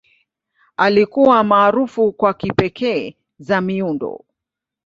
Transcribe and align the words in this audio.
Alikuwa 0.77 1.43
maarufu 1.43 2.11
kwa 2.11 2.33
kipekee 2.33 3.15
za 3.39 3.61
miundo. 3.61 4.25